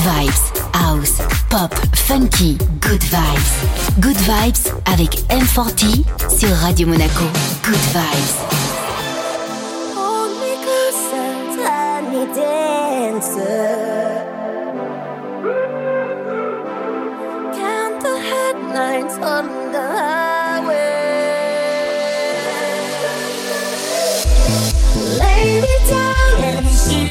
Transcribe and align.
vibes, 0.00 0.50
house, 0.74 1.20
pop, 1.50 1.72
funky, 1.94 2.56
good 2.80 3.02
vibes. 3.02 3.50
Good 4.00 4.16
vibes 4.16 4.72
avec 4.86 5.10
M40 5.28 6.04
sur 6.38 6.50
Radio 6.62 6.86
Monaco. 6.86 7.24
Good 7.62 7.84
vibes. 7.92 8.34
Hold 9.94 10.32
me 10.40 10.56
closer, 10.64 11.30
let. 11.62 12.00
Count 17.54 18.02
the 18.02 18.16
headlines 18.30 19.14
on 19.22 19.72
the 19.72 19.80
highway. 19.80 21.00
Lay 25.18 25.60
me 25.60 25.76
down 25.88 26.44
in 26.44 26.64
sheets. 26.70 27.10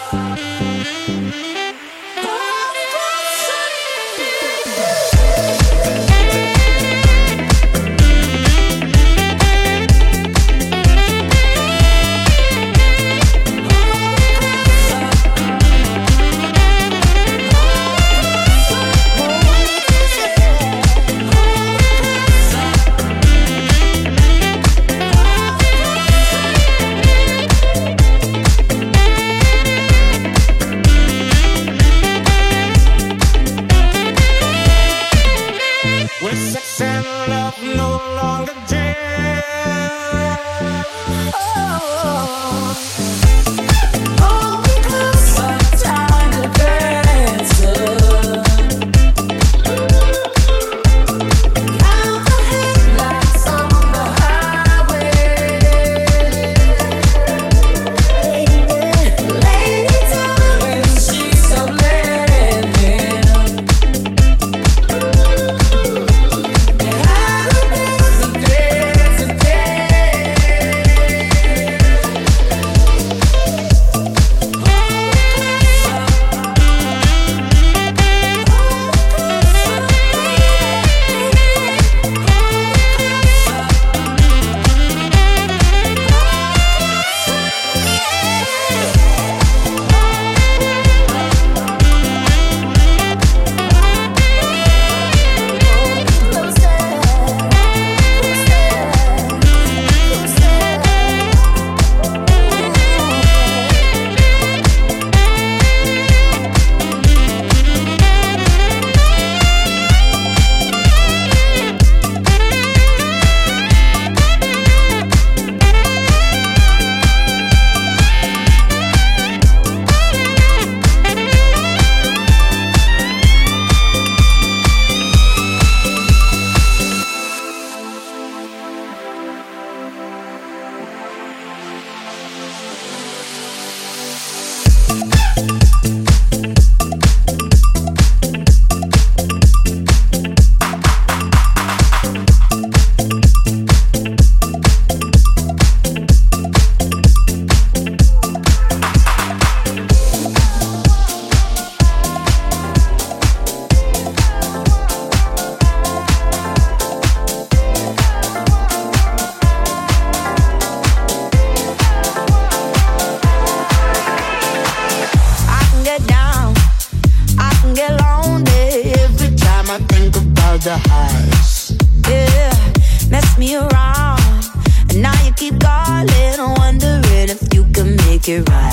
make 178.21 178.29
it 178.29 178.49
right. 178.49 178.70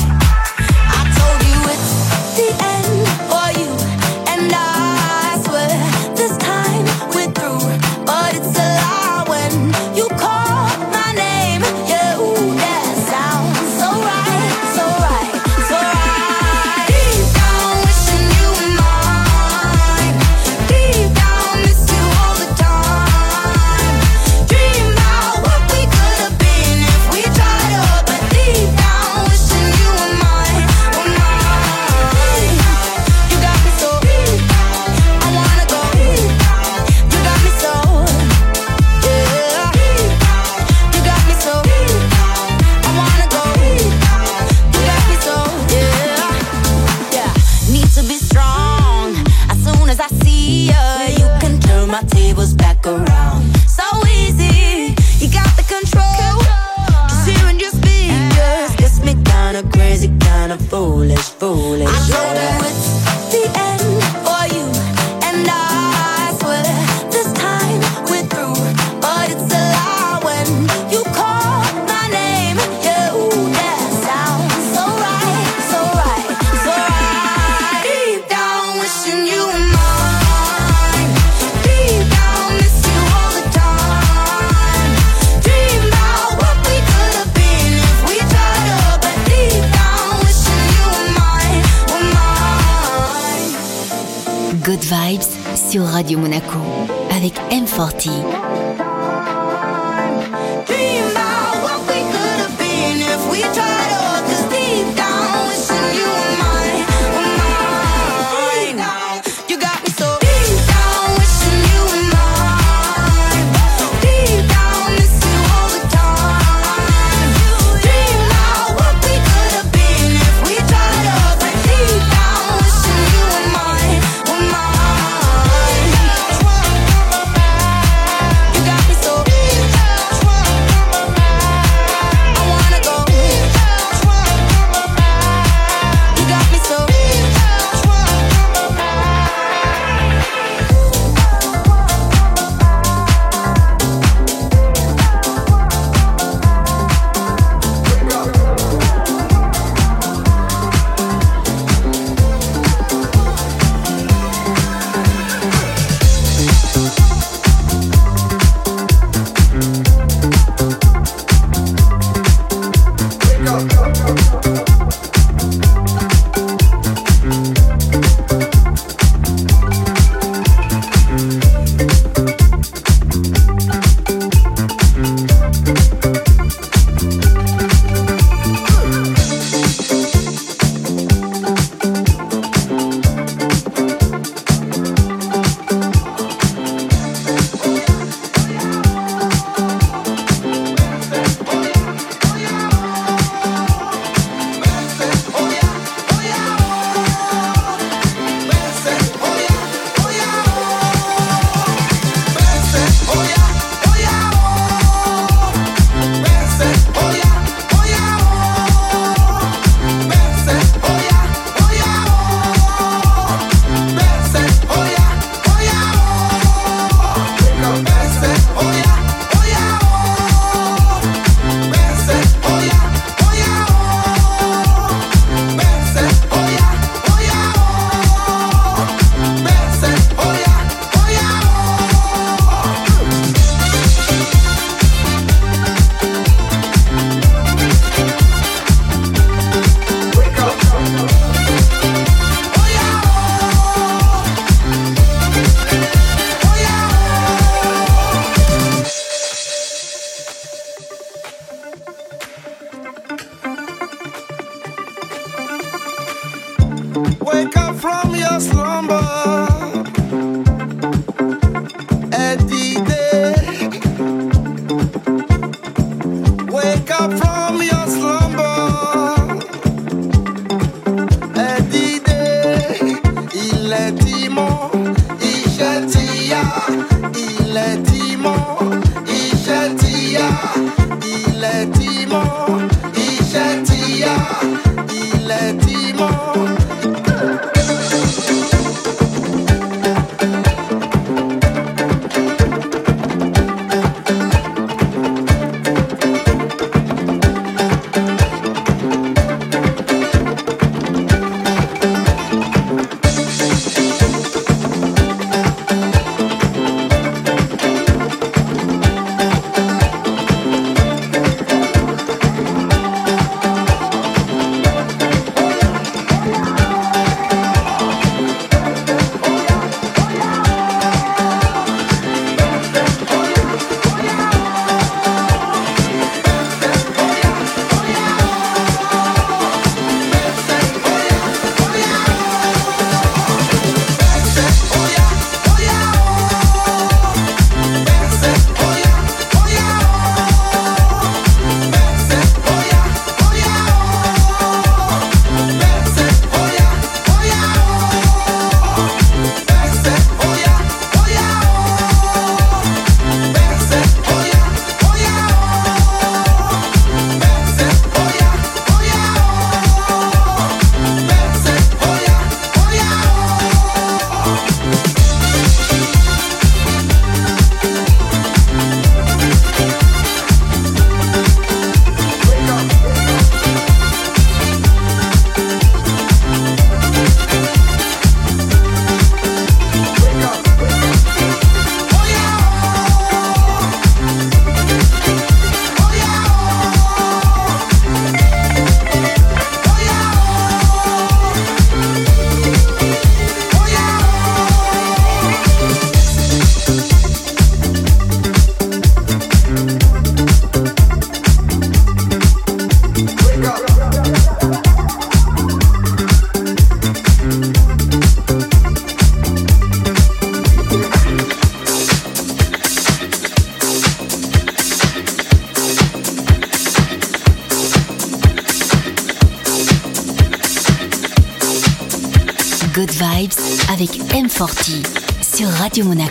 주문하 425.78 426.08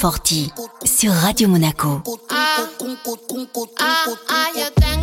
Forti 0.00 0.50
sur 0.82 1.12
Radio 1.12 1.46
Monaco. 1.46 2.00
Ah, 2.30 2.64
ah, 3.78 4.06
ah, 4.30 4.99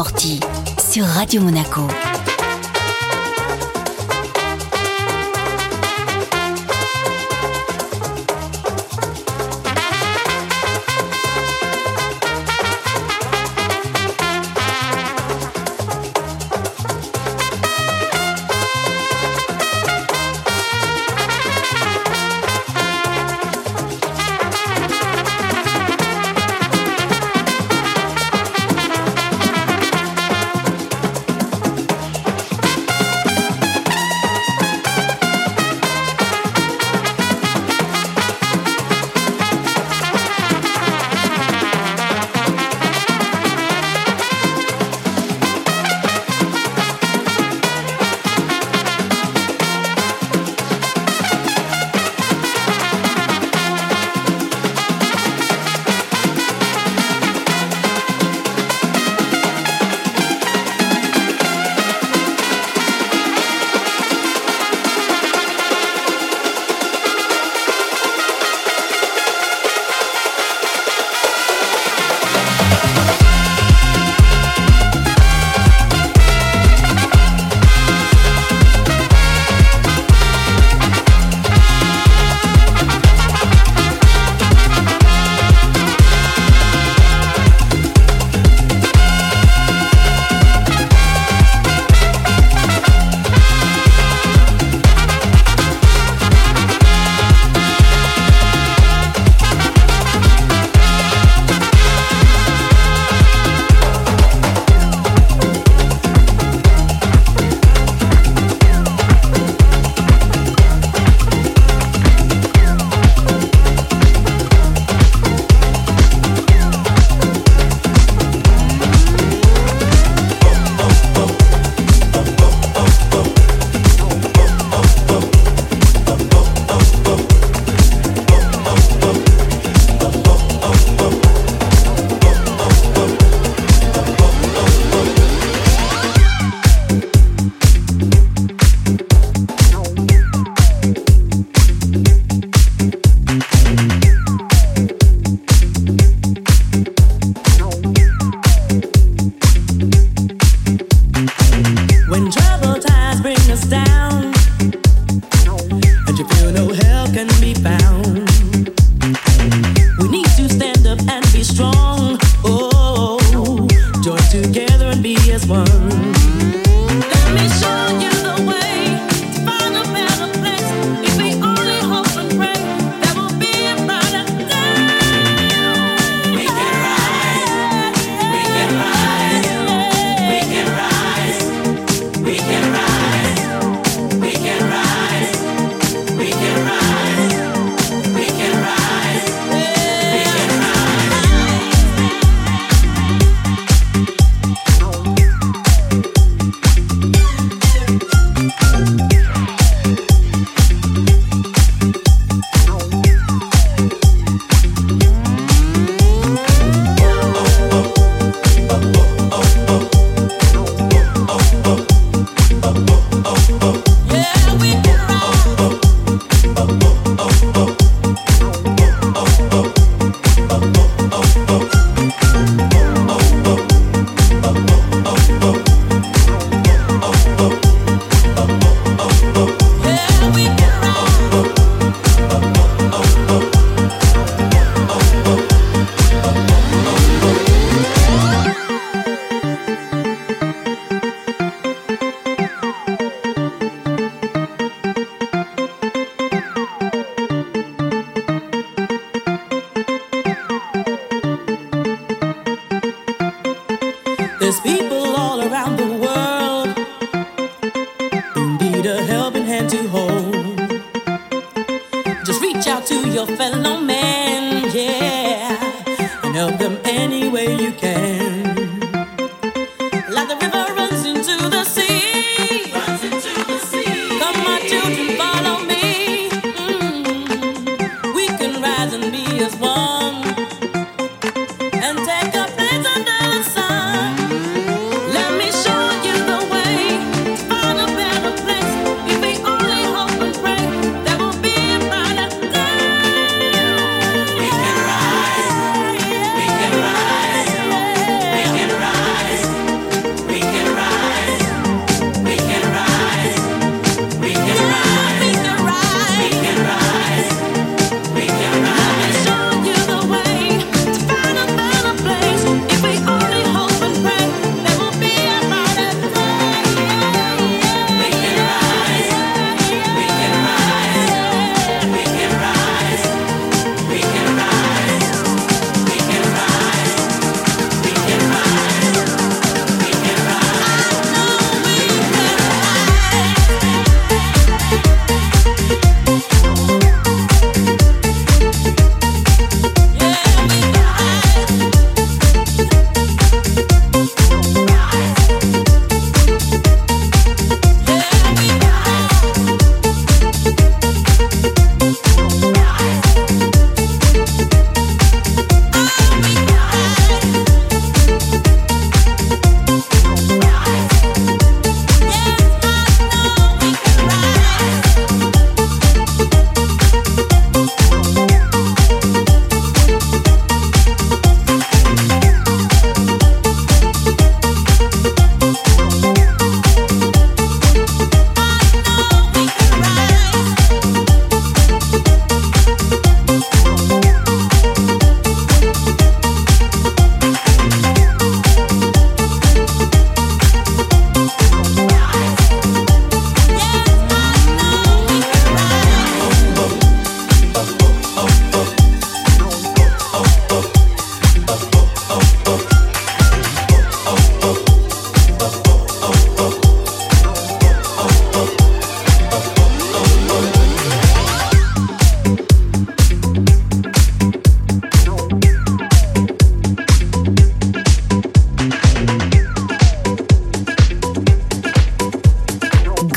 M40 0.00 0.40
sur 0.80 1.04
Radio 1.04 1.42
Monaco. 1.42 1.86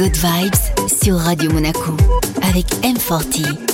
Good 0.03 0.17
Vibes 0.17 0.89
sur 1.01 1.15
Radio 1.15 1.49
Monaco 1.49 1.95
avec 2.41 2.65
M40. 2.81 3.73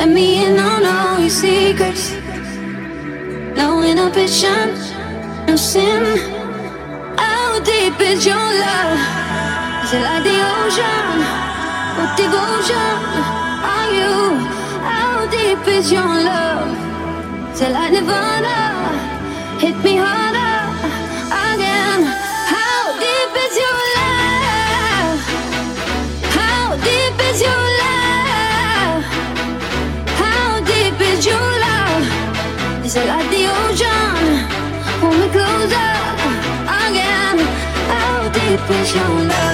Let 0.00 0.08
me 0.08 0.42
in 0.46 0.58
on 0.58 0.82
all 0.86 1.20
your 1.20 1.28
secrets. 1.28 2.12
No 3.54 3.82
inhibition, 3.82 4.72
no 5.46 5.56
sin. 5.56 6.16
How 7.18 7.60
deep 7.60 8.00
is 8.00 8.24
your 8.24 8.48
love? 8.64 8.98
Is 9.84 9.92
it 9.92 10.02
like 10.08 10.24
the 10.24 10.38
ocean? 10.56 11.06
What 11.98 12.16
devotion 12.16 12.96
are 13.76 13.90
you? 13.98 14.14
How 14.88 15.28
deep 15.30 15.68
is 15.68 15.92
your 15.92 16.12
love? 16.30 16.72
Till 17.54 17.76
I 17.76 17.90
nirvana 17.90 18.58
hit 19.60 19.76
me 19.84 19.96
harder 19.96 20.29
deep 38.70 38.80
is 38.80 38.94
your 38.94 39.49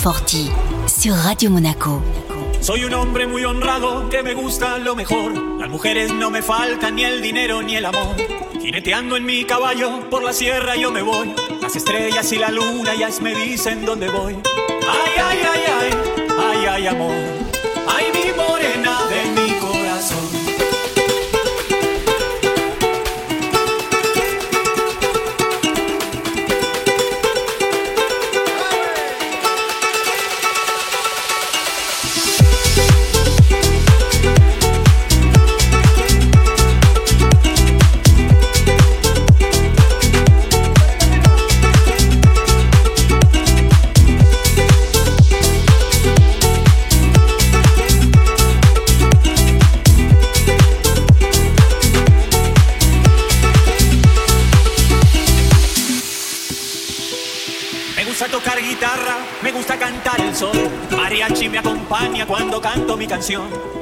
M40 0.00 0.50
sur 0.88 1.14
Radio 1.14 1.50
Monaco. 1.50 2.00
Soy 2.60 2.84
un 2.84 2.94
hombre 2.94 3.26
muy 3.26 3.44
honrado 3.44 4.08
que 4.08 4.22
me 4.22 4.32
gusta 4.32 4.78
lo 4.78 4.96
mejor. 4.96 5.58
Las 5.58 5.68
mujeres 5.68 6.10
no 6.14 6.30
me 6.30 6.40
faltan 6.40 6.94
ni 6.96 7.04
el 7.04 7.20
dinero 7.20 7.60
ni 7.60 7.76
el 7.76 7.84
amor. 7.84 8.16
Jineteando 8.62 9.16
en 9.18 9.26
mi 9.26 9.44
caballo 9.44 10.08
por 10.08 10.22
la 10.22 10.32
sierra 10.32 10.74
yo 10.76 10.90
me 10.90 11.02
voy. 11.02 11.34
Las 11.60 11.76
estrellas 11.76 12.32
y 12.32 12.36
la 12.36 12.50
luna 12.50 12.94
ya 12.94 13.10
me 13.20 13.34
dicen 13.34 13.84
dónde 13.84 14.08
voy. 14.08 14.38
Ay, 14.88 15.12
ay, 15.22 15.38
ay, 15.52 15.62
ay, 15.68 15.92
ay, 16.38 16.66
ay, 16.66 16.86
amor. 16.86 17.39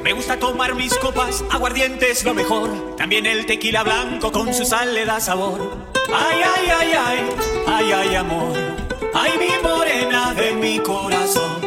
Me 0.03 0.15
gusta 0.15 0.39
tomar 0.39 0.75
mis 0.75 0.97
copas, 0.97 1.45
aguardiente 1.51 2.11
es 2.11 2.25
lo 2.25 2.33
mejor. 2.33 2.97
También 2.97 3.27
el 3.27 3.45
tequila 3.45 3.83
blanco 3.83 4.33
con 4.33 4.55
su 4.55 4.65
sal 4.65 4.95
le 4.95 5.05
da 5.05 5.21
sabor. 5.21 5.85
Ay, 6.11 6.41
ay, 6.43 6.71
ay, 6.81 6.93
ay, 6.97 7.19
ay, 7.67 7.93
ay, 7.93 8.15
amor. 8.15 8.57
Ay, 9.13 9.33
mi 9.39 9.69
morena 9.69 10.33
de 10.33 10.53
mi 10.55 10.79
corazón. 10.79 11.61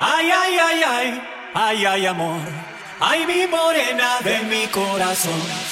Ay, 0.00 0.30
ay, 0.32 0.58
ay, 0.58 0.82
ay, 0.84 1.22
ay, 1.54 1.84
ay, 1.86 2.06
amor. 2.06 2.55
Ay, 3.08 3.24
mi 3.24 3.46
morena 3.46 4.18
de 4.24 4.40
mi 4.50 4.66
corazón. 4.66 5.65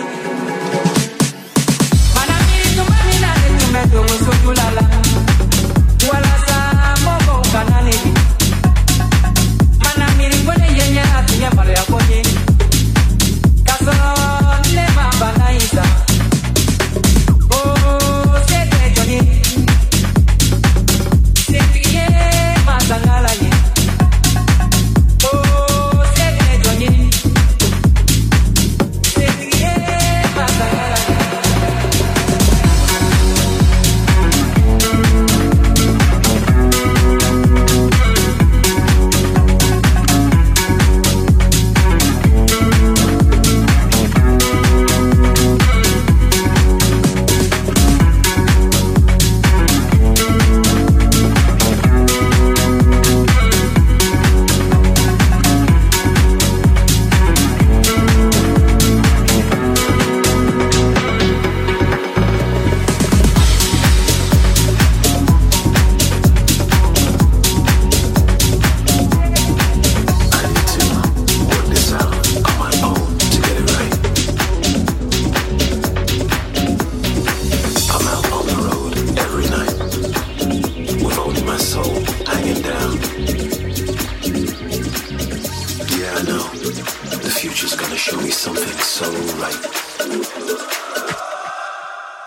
That's 0.00 0.41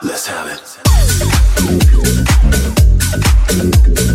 why 0.01 0.35
I'm 0.35 0.47
here. 3.97 4.14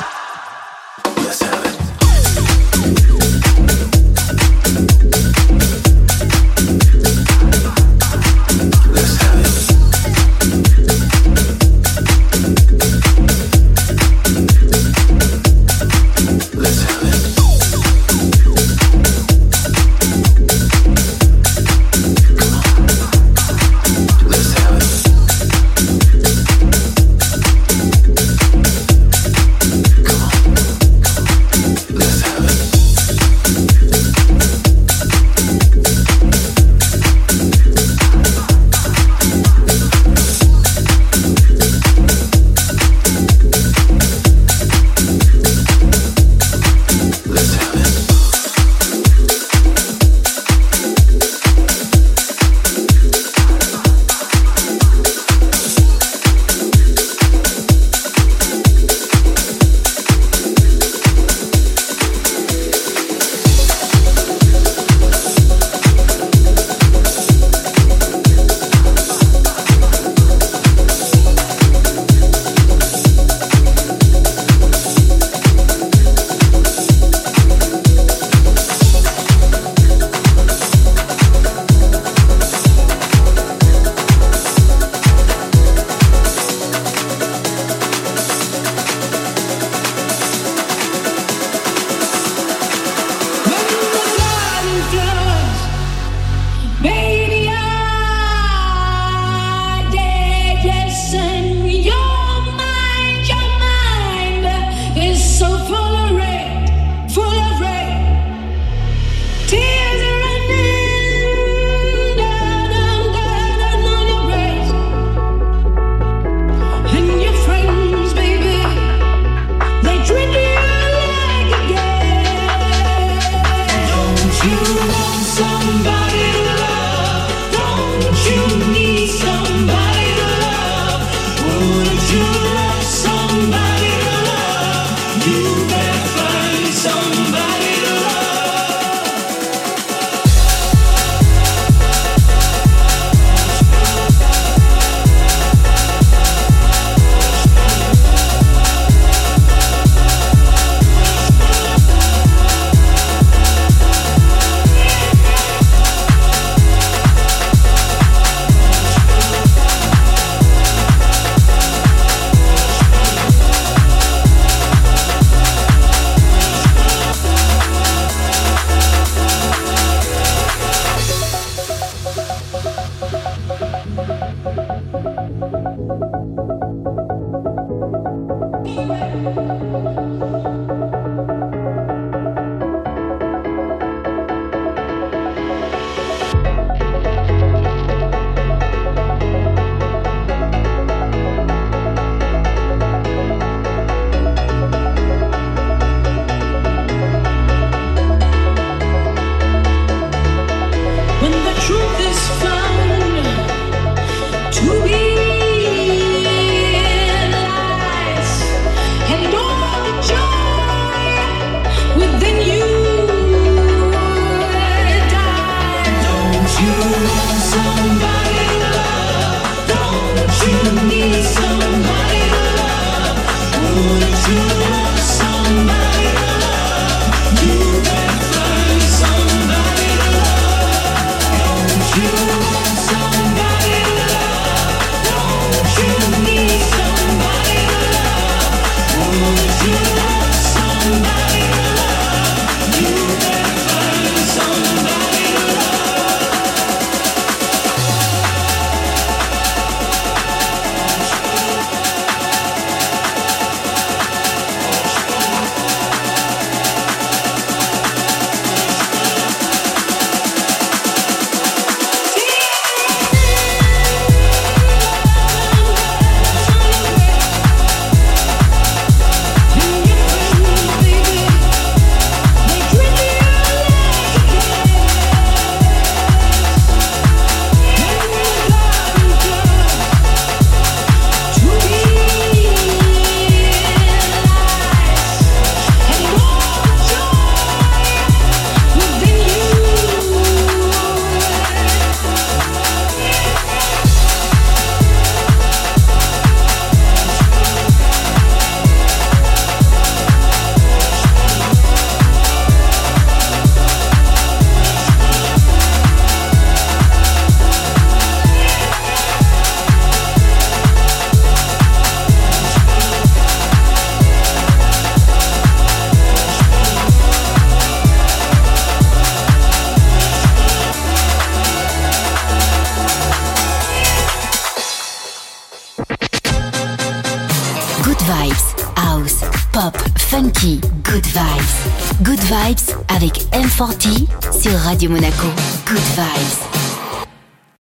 Radio 334.81 334.89
Monaco. 334.89 335.40